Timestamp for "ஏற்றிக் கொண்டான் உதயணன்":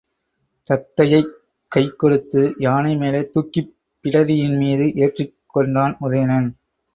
4.95-6.49